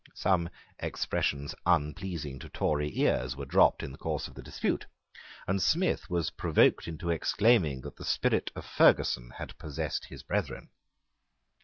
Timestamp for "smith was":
5.61-6.31